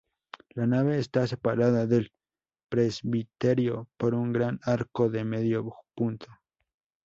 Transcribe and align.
La 0.55 0.65
nave 0.65 0.97
está 0.97 1.27
separada 1.27 1.85
del 1.85 2.11
presbiterio 2.69 3.87
por 3.97 4.15
un 4.15 4.33
gran 4.33 4.59
arco 4.63 5.09
de 5.11 5.23
medio 5.23 5.75
punto. 5.93 6.25